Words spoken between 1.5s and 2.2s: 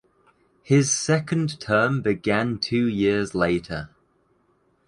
term